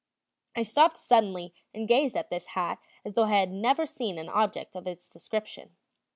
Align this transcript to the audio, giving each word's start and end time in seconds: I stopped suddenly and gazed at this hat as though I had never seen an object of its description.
I 0.55 0.63
stopped 0.63 0.97
suddenly 0.97 1.53
and 1.75 1.87
gazed 1.87 2.17
at 2.17 2.31
this 2.31 2.47
hat 2.57 2.79
as 3.05 3.13
though 3.13 3.25
I 3.25 3.37
had 3.37 3.51
never 3.51 3.85
seen 3.85 4.17
an 4.17 4.29
object 4.29 4.75
of 4.75 4.87
its 4.87 5.07
description. 5.07 5.75